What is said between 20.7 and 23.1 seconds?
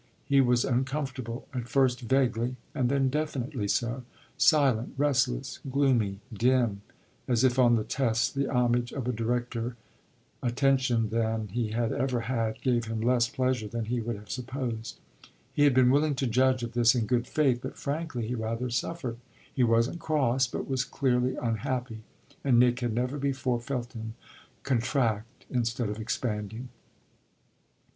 clearly unhappy, and Nick had